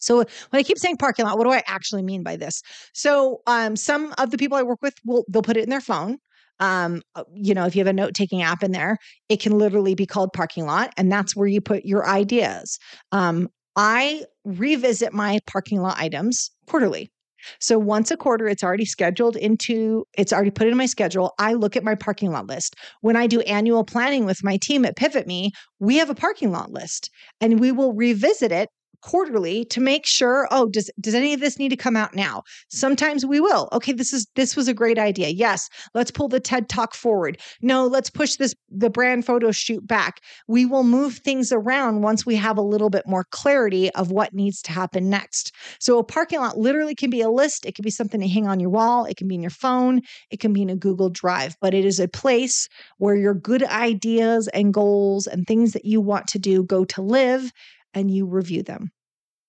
So 0.03 0.17
when 0.17 0.27
I 0.53 0.63
keep 0.63 0.77
saying 0.77 0.97
parking 0.97 1.25
lot, 1.25 1.37
what 1.37 1.45
do 1.45 1.51
I 1.51 1.63
actually 1.65 2.03
mean 2.03 2.23
by 2.23 2.35
this? 2.35 2.61
So 2.93 3.41
um, 3.47 3.75
some 3.75 4.13
of 4.17 4.31
the 4.31 4.37
people 4.37 4.57
I 4.57 4.63
work 4.63 4.81
with 4.81 4.95
will 5.05 5.25
they'll 5.29 5.41
put 5.41 5.57
it 5.57 5.63
in 5.63 5.69
their 5.69 5.81
phone. 5.81 6.17
Um, 6.59 7.01
uh, 7.15 7.23
you 7.33 7.53
know, 7.53 7.65
if 7.65 7.75
you 7.75 7.79
have 7.79 7.87
a 7.87 7.93
note 7.93 8.13
taking 8.13 8.41
app 8.41 8.63
in 8.63 8.71
there, 8.71 8.97
it 9.27 9.41
can 9.41 9.57
literally 9.57 9.95
be 9.95 10.05
called 10.05 10.31
parking 10.33 10.65
lot, 10.65 10.93
and 10.97 11.11
that's 11.11 11.35
where 11.35 11.47
you 11.47 11.61
put 11.61 11.83
your 11.83 12.07
ideas. 12.07 12.77
Um, 13.11 13.49
I 13.75 14.23
revisit 14.45 15.13
my 15.13 15.39
parking 15.47 15.81
lot 15.81 15.97
items 15.97 16.51
quarterly. 16.67 17.11
So 17.59 17.77
once 17.77 18.11
a 18.11 18.17
quarter, 18.17 18.47
it's 18.47 18.63
already 18.63 18.85
scheduled 18.85 19.35
into, 19.35 20.05
it's 20.17 20.31
already 20.31 20.51
put 20.51 20.67
in 20.67 20.77
my 20.77 20.85
schedule. 20.85 21.33
I 21.39 21.53
look 21.53 21.75
at 21.75 21.83
my 21.83 21.95
parking 21.95 22.31
lot 22.31 22.47
list. 22.47 22.75
When 23.01 23.15
I 23.15 23.27
do 23.27 23.41
annual 23.41 23.83
planning 23.83 24.25
with 24.25 24.43
my 24.43 24.57
team 24.57 24.85
at 24.85 24.95
Pivot 24.95 25.27
Me, 25.27 25.51
we 25.79 25.97
have 25.97 26.09
a 26.09 26.15
parking 26.15 26.51
lot 26.51 26.71
list 26.71 27.09
and 27.41 27.59
we 27.59 27.71
will 27.71 27.93
revisit 27.93 28.51
it 28.51 28.69
quarterly 29.03 29.65
to 29.65 29.81
make 29.81 30.05
sure 30.05 30.47
oh 30.49 30.67
does 30.69 30.89
does 30.99 31.13
any 31.13 31.33
of 31.33 31.41
this 31.41 31.59
need 31.59 31.69
to 31.69 31.75
come 31.75 31.95
out 31.95 32.15
now? 32.15 32.41
Sometimes 32.69 33.25
we 33.25 33.39
will. 33.39 33.67
Okay 33.73 33.91
this 33.91 34.13
is 34.13 34.25
this 34.35 34.55
was 34.55 34.67
a 34.67 34.73
great 34.73 34.97
idea. 34.97 35.27
Yes 35.29 35.69
let's 35.93 36.09
pull 36.09 36.29
the 36.29 36.39
ted 36.39 36.69
talk 36.69 36.95
forward. 36.95 37.37
No 37.61 37.85
let's 37.85 38.09
push 38.09 38.37
this 38.37 38.55
the 38.69 38.89
brand 38.89 39.25
photo 39.25 39.51
shoot 39.51 39.85
back. 39.85 40.21
We 40.47 40.65
will 40.65 40.83
move 40.83 41.17
things 41.17 41.51
around 41.51 42.01
once 42.01 42.25
we 42.25 42.35
have 42.35 42.57
a 42.57 42.61
little 42.61 42.89
bit 42.89 43.03
more 43.05 43.25
clarity 43.31 43.91
of 43.91 44.11
what 44.11 44.33
needs 44.33 44.61
to 44.63 44.71
happen 44.71 45.09
next. 45.09 45.53
So 45.79 45.99
a 45.99 46.03
parking 46.03 46.39
lot 46.39 46.57
literally 46.57 46.95
can 46.95 47.09
be 47.09 47.21
a 47.21 47.29
list. 47.29 47.65
It 47.65 47.75
can 47.75 47.83
be 47.83 47.91
something 47.91 48.21
to 48.21 48.27
hang 48.27 48.47
on 48.47 48.59
your 48.59 48.69
wall. 48.69 49.05
It 49.05 49.17
can 49.17 49.27
be 49.27 49.35
in 49.35 49.41
your 49.41 49.49
phone. 49.49 50.01
It 50.31 50.39
can 50.39 50.53
be 50.53 50.61
in 50.61 50.69
a 50.69 50.75
google 50.75 51.09
drive. 51.09 51.55
But 51.61 51.73
it 51.73 51.85
is 51.85 51.99
a 51.99 52.07
place 52.07 52.69
where 52.97 53.15
your 53.15 53.33
good 53.33 53.63
ideas 53.63 54.47
and 54.53 54.73
goals 54.73 55.27
and 55.27 55.45
things 55.45 55.73
that 55.73 55.85
you 55.85 55.99
want 55.99 56.27
to 56.27 56.39
do 56.39 56.63
go 56.63 56.85
to 56.85 57.01
live 57.01 57.51
and 57.93 58.11
you 58.11 58.25
review 58.25 58.63
them. 58.63 58.91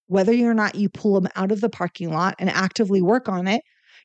Whether 0.07 0.33
or 0.33 0.55
not 0.55 0.75
you 0.75 0.89
pull 0.89 1.21
them 1.21 1.31
out 1.35 1.51
of 1.51 1.61
the 1.61 1.71
parking 1.71 2.13
lot 2.13 2.35
and 2.39 2.51
actively 2.51 3.01
work 3.01 3.29
on 3.29 3.49
it 3.49 3.63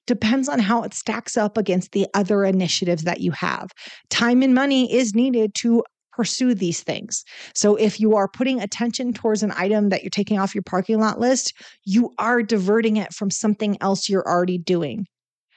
depends 0.08 0.50
on 0.50 0.60
how 0.60 0.84
it 0.84 0.94
stacks 0.94 1.38
up 1.38 1.58
against 1.58 1.92
the 1.92 2.08
other 2.14 2.44
initiatives 2.44 3.04
that 3.04 3.22
you 3.22 3.32
have. 3.32 3.70
Time 4.10 4.42
and 4.42 4.56
money 4.56 4.92
is 4.94 5.14
needed 5.14 5.54
to 5.56 5.84
pursue 6.14 6.54
these 6.54 6.82
things. 6.82 7.24
So 7.56 7.76
if 7.76 8.00
you 8.00 8.16
are 8.16 8.28
putting 8.28 8.60
attention 8.60 9.14
towards 9.14 9.44
an 9.44 9.54
item 9.56 9.90
that 9.90 10.04
you're 10.04 10.10
taking 10.10 10.40
off 10.40 10.56
your 10.56 10.64
parking 10.64 11.00
lot 11.00 11.20
list, 11.20 11.54
you 11.86 12.12
are 12.18 12.44
diverting 12.44 12.98
it 12.98 13.14
from 13.14 13.30
something 13.30 13.78
else 13.82 14.10
you're 14.10 14.28
already 14.28 14.58
doing. 14.58 15.06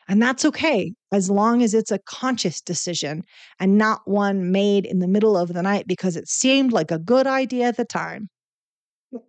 And 0.08 0.20
that's 0.20 0.44
okay 0.44 0.92
as 1.12 1.30
long 1.30 1.62
as 1.62 1.74
it's 1.74 1.90
a 1.90 1.98
conscious 1.98 2.60
decision 2.60 3.22
and 3.58 3.78
not 3.78 4.02
one 4.04 4.52
made 4.52 4.84
in 4.84 4.98
the 4.98 5.08
middle 5.08 5.36
of 5.36 5.52
the 5.52 5.62
night 5.62 5.86
because 5.86 6.16
it 6.16 6.28
seemed 6.28 6.72
like 6.72 6.90
a 6.90 6.98
good 6.98 7.26
idea 7.26 7.66
at 7.66 7.76
the 7.76 7.84
time. 7.84 8.28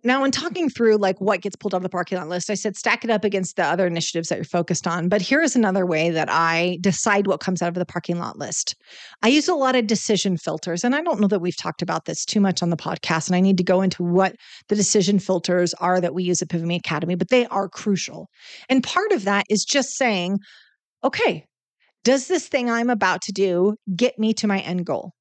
Now, 0.02 0.24
in 0.24 0.30
talking 0.30 0.70
through 0.70 0.96
like 0.96 1.20
what 1.20 1.42
gets 1.42 1.56
pulled 1.56 1.74
out 1.74 1.78
of 1.78 1.82
the 1.82 1.90
parking 1.90 2.16
lot 2.16 2.28
list, 2.28 2.48
I 2.48 2.54
said 2.54 2.74
stack 2.74 3.04
it 3.04 3.10
up 3.10 3.22
against 3.22 3.56
the 3.56 3.64
other 3.64 3.86
initiatives 3.86 4.28
that 4.28 4.36
you're 4.36 4.44
focused 4.44 4.86
on. 4.86 5.10
But 5.10 5.20
here 5.20 5.42
is 5.42 5.54
another 5.54 5.84
way 5.84 6.08
that 6.08 6.28
I 6.30 6.78
decide 6.80 7.26
what 7.26 7.40
comes 7.40 7.60
out 7.60 7.68
of 7.68 7.74
the 7.74 7.84
parking 7.84 8.18
lot 8.18 8.38
list. 8.38 8.76
I 9.22 9.28
use 9.28 9.46
a 9.46 9.54
lot 9.54 9.76
of 9.76 9.86
decision 9.86 10.38
filters, 10.38 10.84
and 10.84 10.94
I 10.94 11.02
don't 11.02 11.20
know 11.20 11.28
that 11.28 11.40
we've 11.40 11.56
talked 11.56 11.82
about 11.82 12.06
this 12.06 12.24
too 12.24 12.40
much 12.40 12.62
on 12.62 12.70
the 12.70 12.78
podcast. 12.78 13.26
And 13.26 13.36
I 13.36 13.40
need 13.40 13.58
to 13.58 13.64
go 13.64 13.82
into 13.82 14.02
what 14.02 14.36
the 14.68 14.76
decision 14.76 15.18
filters 15.18 15.74
are 15.74 16.00
that 16.00 16.14
we 16.14 16.24
use 16.24 16.40
at 16.40 16.48
Pivot 16.48 16.66
Me 16.66 16.76
Academy, 16.76 17.14
but 17.14 17.28
they 17.28 17.44
are 17.46 17.68
crucial. 17.68 18.28
And 18.70 18.82
part 18.82 19.12
of 19.12 19.24
that 19.24 19.44
is 19.50 19.66
just 19.66 19.98
saying, 19.98 20.38
okay, 21.02 21.44
does 22.04 22.28
this 22.28 22.48
thing 22.48 22.70
I'm 22.70 22.90
about 22.90 23.20
to 23.22 23.32
do 23.32 23.76
get 23.94 24.18
me 24.18 24.32
to 24.34 24.46
my 24.46 24.60
end 24.60 24.86
goal? 24.86 25.12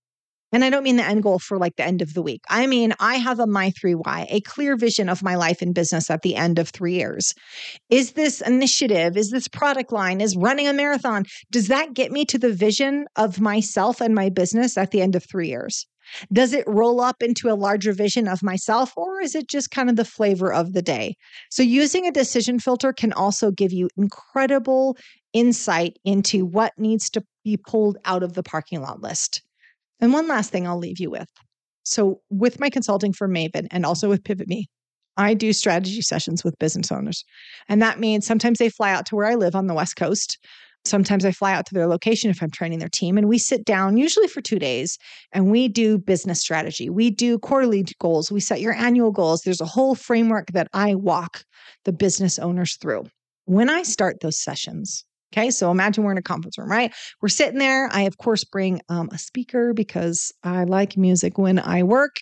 And 0.54 0.64
I 0.64 0.70
don't 0.70 0.84
mean 0.84 0.98
the 0.98 1.04
end 1.04 1.24
goal 1.24 1.40
for 1.40 1.58
like 1.58 1.76
the 1.78 1.84
end 1.84 2.04
of 2.04 2.14
the 2.14 2.22
week. 2.22 2.42
I 2.48 2.68
mean, 2.68 2.94
I 3.00 3.16
have 3.16 3.40
a 3.40 3.48
my 3.48 3.72
three 3.72 3.96
why, 3.96 4.28
a 4.30 4.40
clear 4.42 4.78
vision 4.78 5.10
of 5.10 5.24
my 5.24 5.34
life 5.34 5.64
and 5.64 5.74
business 5.74 6.12
at 6.12 6.22
the 6.22 6.36
end 6.36 6.60
of 6.60 6.70
three 6.70 6.94
years. 6.94 7.34
Is 7.90 8.12
this 8.12 8.40
initiative, 8.40 9.18
is 9.18 9.32
this 9.32 9.48
product 9.48 9.92
line, 9.92 10.22
is 10.22 10.38
running 10.38 10.68
a 10.68 10.74
marathon, 10.74 11.26
does 11.52 11.70
that 11.70 11.96
get 11.96 12.12
me 12.12 12.24
to 12.26 12.38
the 12.38 12.54
vision 12.54 13.08
of 13.16 13.42
myself 13.42 14.00
and 14.00 14.14
my 14.14 14.30
business 14.30 14.78
at 14.78 14.92
the 14.92 15.02
end 15.02 15.16
of 15.16 15.26
three 15.26 15.50
years? 15.50 15.88
Does 16.32 16.54
it 16.54 16.66
roll 16.68 17.02
up 17.02 17.24
into 17.24 17.50
a 17.50 17.56
larger 17.56 17.94
vision 17.94 18.28
of 18.28 18.44
myself, 18.44 18.94
or 18.96 19.22
is 19.22 19.36
it 19.36 19.48
just 19.48 19.72
kind 19.72 19.90
of 19.90 19.96
the 19.96 20.06
flavor 20.06 20.54
of 20.54 20.74
the 20.74 20.82
day? 20.82 21.16
So, 21.50 21.64
using 21.64 22.06
a 22.06 22.12
decision 22.12 22.60
filter 22.60 22.94
can 22.94 23.14
also 23.14 23.52
give 23.52 23.72
you 23.72 23.90
incredible 23.98 24.98
insight 25.32 25.98
into 26.04 26.46
what 26.46 26.74
needs 26.78 27.10
to 27.12 27.24
be 27.44 27.58
pulled 27.58 27.98
out 28.06 28.22
of 28.22 28.34
the 28.34 28.44
parking 28.44 28.82
lot 28.82 29.02
list. 29.02 29.42
And 30.00 30.14
one 30.14 30.28
last 30.28 30.52
thing 30.52 30.68
I'll 30.68 30.78
leave 30.78 31.00
you 31.00 31.10
with. 31.10 31.30
So, 31.84 32.22
with 32.30 32.60
my 32.60 32.70
consulting 32.70 33.14
for 33.14 33.28
Maven 33.28 33.68
and 33.72 33.86
also 33.86 34.08
with 34.10 34.24
Pivot 34.24 34.48
Me, 34.48 34.68
I 35.18 35.34
do 35.34 35.54
strategy 35.54 36.02
sessions 36.02 36.44
with 36.44 36.58
business 36.60 36.92
owners. 36.92 37.24
And 37.70 37.82
that 37.82 38.00
means 38.00 38.26
sometimes 38.26 38.58
they 38.58 38.70
fly 38.70 38.92
out 38.92 39.06
to 39.08 39.16
where 39.16 39.28
I 39.28 39.36
live 39.36 39.56
on 39.56 39.68
the 39.68 39.74
West 39.74 39.96
Coast. 39.96 40.38
Sometimes 40.86 41.24
I 41.24 41.32
fly 41.32 41.54
out 41.54 41.66
to 41.68 41.74
their 41.74 41.88
location 41.88 42.30
if 42.30 42.44
I'm 42.44 42.52
training 42.52 42.80
their 42.80 42.90
team, 42.90 43.18
and 43.18 43.30
we 43.30 43.38
sit 43.38 43.64
down, 43.64 43.96
usually 43.96 44.28
for 44.28 44.42
two 44.42 44.60
days, 44.60 44.98
and 45.32 45.50
we 45.50 45.70
do 45.70 45.98
business 45.98 46.42
strategy. 46.42 46.90
We 46.90 47.10
do 47.10 47.40
quarterly 47.40 47.86
goals. 48.00 48.32
We 48.32 48.42
set 48.42 48.60
your 48.60 48.74
annual 48.74 49.12
goals. 49.12 49.42
There's 49.42 49.62
a 49.62 49.66
whole 49.66 49.96
framework 49.96 50.52
that 50.52 50.68
I 50.74 50.96
walk 50.96 51.46
the 51.86 51.94
business 51.94 52.38
owners 52.38 52.76
through. 52.76 53.06
When 53.46 53.70
I 53.70 53.84
start 53.84 54.20
those 54.20 54.38
sessions, 54.38 55.06
Okay, 55.34 55.50
so 55.50 55.72
imagine 55.72 56.04
we're 56.04 56.12
in 56.12 56.20
a 56.20 56.22
conference 56.22 56.60
room, 56.60 56.70
right? 56.70 56.94
We're 57.20 57.30
sitting 57.30 57.58
there. 57.58 57.90
I, 57.92 58.04
of 58.04 58.20
course, 58.20 58.44
bring 58.44 58.82
um, 58.90 59.10
a 59.12 59.18
speaker 59.18 59.74
because 59.74 60.32
I 60.44 60.64
like 60.66 60.96
music 60.96 61.40
when 61.40 61.58
I 61.58 61.82
work. 61.82 62.18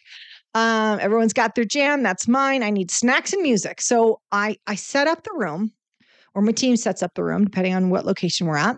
Um, 0.53 0.97
everyone's 1.01 1.33
got 1.33 1.55
their 1.55 1.65
jam. 1.65 2.03
That's 2.03 2.27
mine. 2.27 2.63
I 2.63 2.69
need 2.69 2.89
snacks 2.89 3.33
and 3.33 3.41
music. 3.41 3.81
So 3.81 4.21
I 4.31 4.55
I 4.65 4.75
set 4.75 5.07
up 5.07 5.23
the 5.23 5.33
room, 5.35 5.71
or 6.35 6.41
my 6.41 6.53
team 6.53 6.77
sets 6.77 7.03
up 7.03 7.11
the 7.15 7.23
room, 7.23 7.45
depending 7.45 7.73
on 7.73 7.89
what 7.89 8.05
location 8.05 8.47
we're 8.47 8.55
at. 8.57 8.77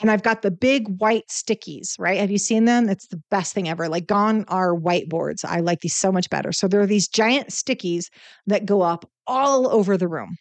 And 0.00 0.10
I've 0.10 0.22
got 0.22 0.42
the 0.42 0.50
big 0.50 0.88
white 1.00 1.28
stickies, 1.30 1.98
right? 1.98 2.18
Have 2.18 2.30
you 2.30 2.38
seen 2.38 2.66
them? 2.66 2.90
It's 2.90 3.06
the 3.06 3.22
best 3.30 3.54
thing 3.54 3.68
ever. 3.70 3.88
Like 3.88 4.06
gone 4.06 4.44
are 4.48 4.74
whiteboards. 4.74 5.44
I 5.44 5.60
like 5.60 5.80
these 5.80 5.96
so 5.96 6.12
much 6.12 6.28
better. 6.28 6.52
So 6.52 6.68
there 6.68 6.80
are 6.80 6.86
these 6.86 7.08
giant 7.08 7.48
stickies 7.48 8.06
that 8.46 8.66
go 8.66 8.82
up 8.82 9.08
all 9.26 9.68
over 9.68 9.96
the 9.96 10.08
room. 10.08 10.36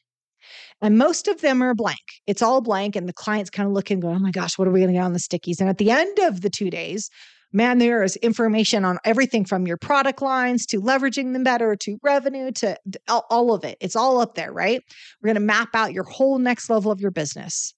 And 0.81 0.98
most 0.98 1.27
of 1.27 1.41
them 1.41 1.62
are 1.62 1.74
blank. 1.74 2.00
It's 2.27 2.41
all 2.41 2.62
blank. 2.62 2.96
And 2.96 3.08
the 3.08 3.13
client's 3.13 3.50
kind 3.50 3.67
of 3.67 3.74
looking, 3.74 4.00
going, 4.00 4.15
oh 4.15 4.20
my 4.20 4.31
gosh, 4.31 4.58
what 4.58 4.67
are 4.67 4.72
we 4.72 4.79
going 4.79 4.93
to 4.93 4.98
get 4.98 5.03
on 5.03 5.13
the 5.13 5.20
stickies? 5.20 5.60
And 5.60 5.70
at 5.70 5.77
the 5.77 5.91
end 5.91 6.20
of 6.20 6.41
the 6.41 6.50
two 6.50 6.70
days, 6.70 7.10
man, 7.53 7.79
there 7.79 8.01
is 8.03 8.15
information 8.17 8.86
on 8.86 8.98
everything 9.03 9.46
from 9.46 9.67
your 9.67 9.77
product 9.77 10.22
lines 10.22 10.65
to 10.67 10.81
leveraging 10.81 11.34
them 11.34 11.43
better 11.43 11.75
to 11.75 11.98
revenue 12.01 12.51
to 12.51 12.77
all 13.08 13.53
of 13.53 13.63
it. 13.65 13.77
It's 13.81 13.96
all 13.96 14.22
up 14.22 14.36
there, 14.36 14.53
right? 14.53 14.81
We're 15.22 15.27
going 15.27 15.36
to 15.36 15.41
map 15.41 15.70
out 15.74 15.93
your 15.93 16.05
whole 16.05 16.39
next 16.39 16.70
level 16.70 16.91
of 16.91 17.01
your 17.01 17.12
business. 17.12 17.74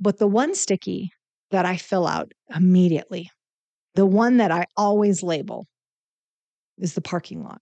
But 0.00 0.18
the 0.18 0.26
one 0.26 0.54
sticky 0.54 1.12
that 1.52 1.64
I 1.64 1.76
fill 1.76 2.06
out 2.06 2.32
immediately, 2.54 3.30
the 3.94 4.06
one 4.06 4.38
that 4.38 4.50
I 4.50 4.66
always 4.76 5.22
label 5.22 5.66
is 6.78 6.94
the 6.94 7.00
parking 7.00 7.44
lot. 7.44 7.60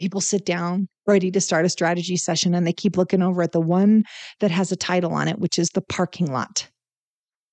People 0.00 0.20
sit 0.20 0.44
down 0.44 0.88
ready 1.08 1.30
to 1.30 1.40
start 1.40 1.64
a 1.64 1.70
strategy 1.70 2.16
session 2.16 2.54
and 2.54 2.66
they 2.66 2.72
keep 2.72 2.96
looking 2.96 3.22
over 3.22 3.42
at 3.42 3.52
the 3.52 3.60
one 3.60 4.04
that 4.40 4.50
has 4.50 4.70
a 4.70 4.76
title 4.76 5.12
on 5.12 5.26
it, 5.26 5.38
which 5.38 5.58
is 5.58 5.70
the 5.70 5.80
parking 5.80 6.30
lot. 6.30 6.68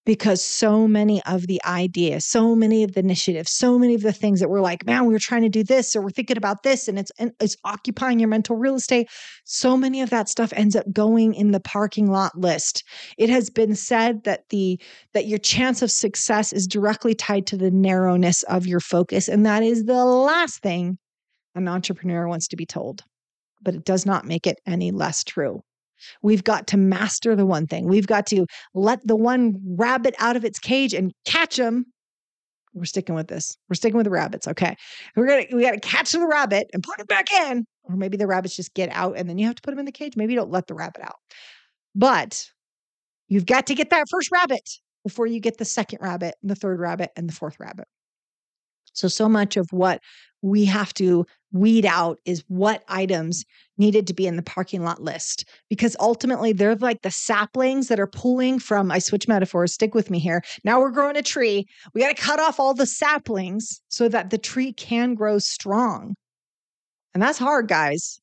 because 0.05 0.43
so 0.43 0.87
many 0.87 1.19
of 1.23 1.47
the 1.47 1.59
ideas, 1.65 2.25
so 2.25 2.55
many 2.55 2.83
of 2.83 2.93
the 2.93 2.99
initiatives, 2.99 3.51
so 3.51 3.79
many 3.79 3.95
of 3.95 4.03
the 4.03 4.13
things 4.13 4.39
that 4.39 4.49
we're 4.49 4.61
like, 4.61 4.85
man, 4.85 5.05
we 5.05 5.13
were 5.13 5.19
trying 5.19 5.41
to 5.41 5.49
do 5.49 5.63
this 5.63 5.95
or 5.95 6.01
we're 6.01 6.11
thinking 6.11 6.37
about 6.37 6.61
this 6.61 6.87
and 6.87 6.99
it's 6.99 7.11
and 7.17 7.31
it's 7.39 7.57
occupying 7.63 8.19
your 8.19 8.29
mental 8.29 8.55
real 8.55 8.75
estate. 8.75 9.09
So 9.45 9.75
many 9.75 10.01
of 10.01 10.11
that 10.11 10.29
stuff 10.29 10.53
ends 10.55 10.75
up 10.75 10.85
going 10.93 11.33
in 11.33 11.51
the 11.51 11.59
parking 11.59 12.11
lot 12.11 12.37
list. 12.37 12.83
It 13.17 13.29
has 13.31 13.49
been 13.49 13.75
said 13.75 14.23
that 14.25 14.47
the 14.49 14.79
that 15.13 15.25
your 15.25 15.39
chance 15.39 15.81
of 15.81 15.89
success 15.89 16.53
is 16.53 16.67
directly 16.67 17.15
tied 17.15 17.47
to 17.47 17.57
the 17.57 17.71
narrowness 17.71 18.43
of 18.43 18.67
your 18.67 18.79
focus 18.79 19.27
and 19.27 19.45
that 19.45 19.63
is 19.63 19.85
the 19.85 20.05
last 20.05 20.61
thing 20.61 20.99
an 21.55 21.67
entrepreneur 21.67 22.27
wants 22.27 22.47
to 22.49 22.55
be 22.55 22.65
told. 22.65 23.03
But 23.65 23.75
it 23.75 23.83
does 23.83 24.05
not 24.05 24.25
make 24.25 24.47
it 24.47 24.59
any 24.65 24.91
less 24.91 25.23
true. 25.23 25.61
We've 26.21 26.43
got 26.43 26.67
to 26.67 26.77
master 26.77 27.35
the 27.35 27.45
one 27.45 27.67
thing. 27.67 27.87
We've 27.87 28.07
got 28.07 28.27
to 28.27 28.45
let 28.73 29.05
the 29.05 29.15
one 29.15 29.55
rabbit 29.65 30.15
out 30.19 30.37
of 30.37 30.45
its 30.45 30.59
cage 30.59 30.93
and 30.93 31.11
catch 31.25 31.59
him. 31.59 31.85
We're 32.73 32.85
sticking 32.85 33.15
with 33.15 33.27
this. 33.27 33.57
We're 33.69 33.75
sticking 33.75 33.97
with 33.97 34.05
the 34.05 34.11
rabbits. 34.11 34.47
Okay. 34.47 34.75
We're 35.15 35.27
gonna 35.27 35.45
we 35.53 35.63
gotta 35.63 35.79
catch 35.79 36.11
the 36.11 36.27
rabbit 36.27 36.67
and 36.73 36.83
put 36.83 36.99
it 36.99 37.07
back 37.07 37.31
in. 37.31 37.65
Or 37.83 37.95
maybe 37.95 38.17
the 38.17 38.27
rabbits 38.27 38.55
just 38.55 38.73
get 38.73 38.89
out 38.89 39.17
and 39.17 39.29
then 39.29 39.37
you 39.37 39.45
have 39.45 39.55
to 39.55 39.61
put 39.61 39.71
them 39.71 39.79
in 39.79 39.85
the 39.85 39.91
cage. 39.91 40.15
Maybe 40.15 40.33
you 40.33 40.39
don't 40.39 40.51
let 40.51 40.67
the 40.67 40.73
rabbit 40.73 41.01
out. 41.03 41.15
But 41.93 42.45
you've 43.27 43.45
got 43.45 43.67
to 43.67 43.75
get 43.75 43.89
that 43.89 44.05
first 44.09 44.31
rabbit 44.31 44.69
before 45.05 45.27
you 45.27 45.39
get 45.39 45.57
the 45.57 45.65
second 45.65 45.99
rabbit, 46.01 46.35
and 46.41 46.49
the 46.49 46.55
third 46.55 46.79
rabbit, 46.79 47.11
and 47.15 47.29
the 47.29 47.33
fourth 47.33 47.59
rabbit. 47.59 47.87
So, 48.93 49.07
so 49.07 49.29
much 49.29 49.55
of 49.55 49.67
what 49.71 50.01
we 50.45 50.63
have 50.63 50.93
to 50.93 51.25
weed 51.51 51.85
out 51.85 52.19
is 52.25 52.43
what 52.49 52.83
items 52.87 53.43
needed 53.77 54.05
to 54.05 54.13
be 54.13 54.27
in 54.27 54.35
the 54.35 54.43
parking 54.43 54.83
lot 54.83 55.01
list 55.01 55.49
because 55.69 55.95
ultimately 55.99 56.53
they're 56.53 56.75
like 56.75 57.01
the 57.01 57.09
saplings 57.09 57.87
that 57.87 57.99
are 57.99 58.07
pulling 58.07 58.59
from 58.59 58.91
I 58.91 58.99
switch 58.99 59.27
metaphors 59.27 59.73
stick 59.73 59.95
with 59.95 60.11
me 60.11 60.19
here 60.19 60.43
now 60.63 60.79
we're 60.79 60.91
growing 60.91 61.17
a 61.17 61.23
tree 61.23 61.65
we 61.93 62.01
got 62.01 62.15
to 62.15 62.21
cut 62.21 62.39
off 62.39 62.59
all 62.59 62.75
the 62.75 62.85
saplings 62.85 63.81
so 63.87 64.07
that 64.09 64.29
the 64.29 64.37
tree 64.37 64.71
can 64.71 65.15
grow 65.15 65.39
strong. 65.39 66.15
And 67.13 67.23
that's 67.23 67.39
hard 67.39 67.67
guys. 67.67 68.19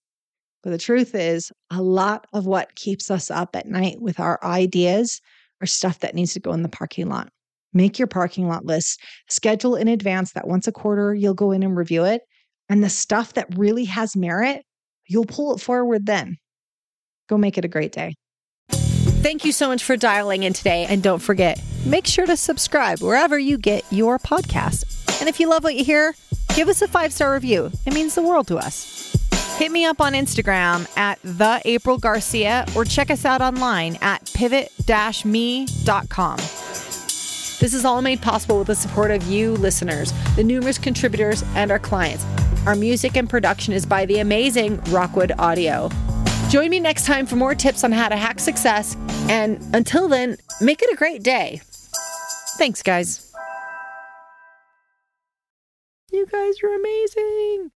But 0.63 0.71
the 0.71 0.79
truth 0.79 1.15
is 1.15 1.51
a 1.71 1.83
lot 1.83 2.27
of 2.33 2.47
what 2.47 2.77
keeps 2.77 3.11
us 3.11 3.31
up 3.31 3.57
at 3.57 3.67
night 3.67 4.01
with 4.01 4.21
our 4.21 4.39
ideas 4.45 5.21
are 5.61 5.67
stuff 5.67 5.99
that 6.01 6.15
needs 6.15 6.35
to 6.35 6.41
go 6.41 6.53
in 6.53 6.63
the 6.63 6.69
parking 6.69 7.09
lot 7.09 7.33
Make 7.75 7.99
your 7.99 8.09
parking 8.09 8.49
lot 8.49 8.65
list, 8.65 9.01
schedule 9.29 9.77
in 9.77 9.89
advance 9.89 10.33
that 10.33 10.47
once 10.47 10.67
a 10.67 10.73
quarter 10.73 11.15
you'll 11.15 11.35
go 11.35 11.53
in 11.53 11.63
and 11.63 11.77
review 11.77 12.05
it. 12.05 12.23
And 12.69 12.83
the 12.83 12.91
stuff 12.91 13.35
that 13.35 13.57
really 13.57 13.85
has 13.87 14.17
merit, 14.17 14.63
you'll 15.07 15.25
pull 15.25 15.55
it 15.55 15.61
forward 15.61 16.07
then. 16.07 16.37
Go 17.29 17.39
make 17.39 17.59
it 17.59 17.65
a 17.65 17.69
great 17.69 17.93
day. 17.93 18.15
Thank 19.23 19.45
you 19.45 19.53
so 19.53 19.69
much 19.69 19.85
for 19.85 19.97
dialing 19.97 20.43
in 20.43 20.53
today. 20.53 20.85
And 20.89 21.03
don't 21.03 21.21
forget, 21.21 21.63
make 21.87 22.07
sure 22.07 22.27
to 22.27 22.37
subscribe 22.37 23.01
wherever 23.01 23.39
you 23.39 23.57
get 23.57 23.85
your 23.91 24.19
podcast. 24.19 25.21
And 25.21 25.29
if 25.29 25.39
you 25.39 25.49
love 25.49 25.63
what 25.63 25.77
you 25.77 25.85
hear, 25.85 26.15
give 26.55 26.69
us 26.69 26.83
a 26.83 26.89
five 26.89 27.13
star 27.13 27.33
review. 27.33 27.71
It 27.87 27.95
means 27.95 28.17
the 28.17 28.23
world 28.23 28.49
to 28.49 28.57
us. 28.57 29.17
Hit 29.59 29.71
me 29.71 29.85
up 29.85 30.01
on 30.01 30.15
Instagram 30.15 30.89
at 30.97 31.21
the 31.23 31.61
April 31.65 31.99
Garcia 31.99 32.67
or 32.75 32.85
check 32.85 33.11
us 33.11 33.25
out 33.25 33.41
online 33.41 33.97
at 34.01 34.29
pivot-me.com. 34.35 36.39
This 37.63 37.75
is 37.75 37.85
all 37.85 38.03
made 38.03 38.21
possible 38.21 38.59
with 38.59 38.67
the 38.67 38.75
support 38.75 39.13
of 39.13 39.23
you 39.23 39.53
listeners, 39.53 40.13
the 40.35 40.43
numerous 40.43 40.79
contributors, 40.79 41.45
and 41.55 41.71
our 41.71 41.79
clients. 41.79 42.27
Our 42.67 42.75
music 42.75 43.17
and 43.17 43.31
production 43.31 43.73
is 43.73 43.87
by 43.87 44.05
the 44.05 44.19
amazing 44.19 44.81
Rockwood 44.91 45.31
Audio. 45.39 45.89
Join 46.49 46.71
me 46.71 46.81
next 46.81 47.07
time 47.07 47.25
for 47.25 47.37
more 47.37 47.55
tips 47.55 47.85
on 47.85 47.93
how 47.93 48.09
to 48.09 48.17
hack 48.17 48.41
success. 48.41 48.97
And 49.29 49.61
until 49.77 50.09
then, 50.09 50.39
make 50.61 50.83
it 50.83 50.93
a 50.93 50.97
great 50.97 51.23
day. 51.23 51.61
Thanks, 52.59 52.83
guys. 52.83 53.33
You 56.11 56.27
guys 56.27 56.57
are 56.65 56.75
amazing. 56.75 57.71